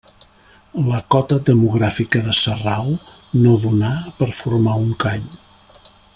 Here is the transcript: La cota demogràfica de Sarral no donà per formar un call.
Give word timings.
La 0.85 1.01
cota 1.15 1.37
demogràfica 1.49 2.21
de 2.29 2.33
Sarral 2.39 2.89
no 3.43 3.53
donà 3.67 3.93
per 4.23 4.33
formar 4.41 4.77
un 4.87 4.89
call. 5.05 5.31